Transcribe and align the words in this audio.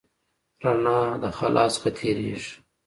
رڼا 0.63 0.99
د 1.21 1.23
خلا 1.37 1.65
څخه 1.73 1.89
تېرېږي. 1.97 2.53